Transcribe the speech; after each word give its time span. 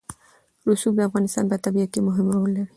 رسوب 0.67 0.93
د 0.97 1.01
افغانستان 1.09 1.45
په 1.51 1.57
طبیعت 1.65 1.89
کې 1.93 2.01
مهم 2.07 2.27
رول 2.33 2.51
لري. 2.57 2.67